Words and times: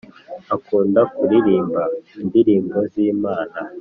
akunda 0.55 1.01
kuririmba 1.15 1.83
indirimbo 2.21 2.77
zi 2.91 3.01
Imana 3.13 3.57